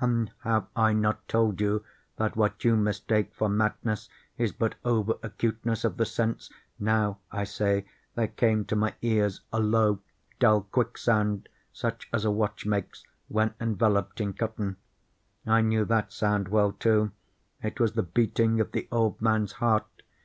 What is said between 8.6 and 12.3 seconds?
to my ears a low, dull, quick sound, such as